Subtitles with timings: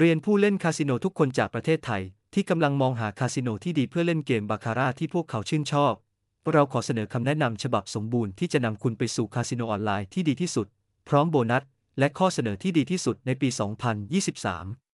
[0.00, 2.02] เรียนผู้เล่นคาสิโนทุกคนจากประเทศไทย
[2.34, 5.94] ที่กำลังมองหาคาสิโนที่ดีเพื่อเล่นเกมบาคาร่าที่พวกเขาชื่นชอบ
[6.52, 10.66] เราขอเสนอคำแนะนำฉบับสมบูรณ์ที่จะนำคุณไปสู่คาสิโนออนไลน์ที่ดีที่สุด
[11.08, 11.62] พร้อมโบนัส
[11.98, 13.48] และข้อเสนอที่ดีที่สุดในปี
[14.22, 14.85] 2023